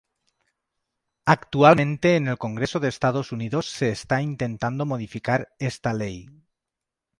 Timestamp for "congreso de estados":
2.39-3.31